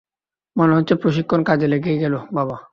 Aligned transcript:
মনে 0.55 0.73
হচ্ছে 0.75 0.93
প্রশিক্ষণ 0.95 1.39
কাজে 1.43 1.67
লেগেই 1.67 1.97
গেল, 1.97 2.13
বাবা। 2.33 2.57